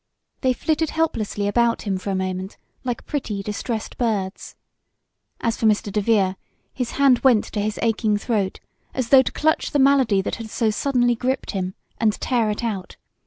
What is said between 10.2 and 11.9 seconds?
that had so suddenly gripped him,